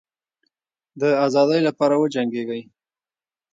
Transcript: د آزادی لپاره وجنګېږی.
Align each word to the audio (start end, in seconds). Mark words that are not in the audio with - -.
د 0.99 1.03
آزادی 1.25 1.59
لپاره 1.67 1.95
وجنګېږی. 2.01 2.61